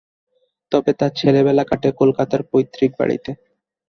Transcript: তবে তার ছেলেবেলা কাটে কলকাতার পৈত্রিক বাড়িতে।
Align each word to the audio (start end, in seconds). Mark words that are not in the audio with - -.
তবে 0.71 0.91
তার 0.99 1.11
ছেলেবেলা 1.19 1.63
কাটে 1.69 1.89
কলকাতার 1.99 2.41
পৈত্রিক 2.51 2.91
বাড়িতে। 2.99 3.31